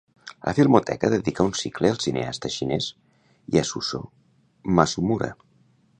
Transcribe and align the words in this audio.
La 0.47 0.53
Filmoteca 0.59 1.11
dedica 1.13 1.45
un 1.49 1.53
cicle 1.59 1.91
al 1.95 2.01
cineasta 2.07 2.51
xinès 2.55 2.89
Yasuzô 3.57 4.01
Masumura. 4.79 5.31